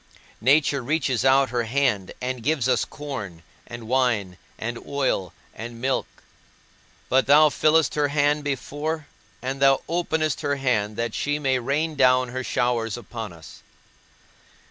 [0.41, 6.07] Nature reaches out her hand and gives us corn, and wine, and oil, and milk;
[7.07, 9.05] but thou fillest her hand before,
[9.43, 13.61] and thou openest her hand that she may rain down her showers upon us.